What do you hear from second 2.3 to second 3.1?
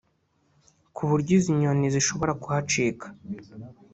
kuhacika